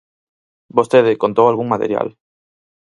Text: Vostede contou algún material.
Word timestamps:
Vostede 0.77 1.19
contou 1.23 1.45
algún 1.47 1.67
material. 1.73 2.07